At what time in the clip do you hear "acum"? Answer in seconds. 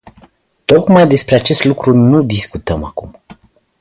2.83-3.11